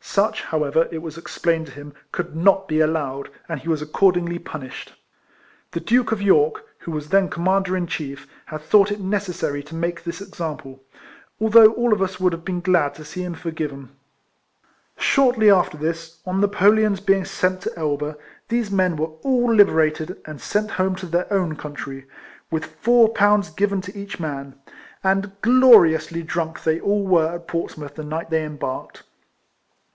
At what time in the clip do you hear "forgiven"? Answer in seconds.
13.34-13.90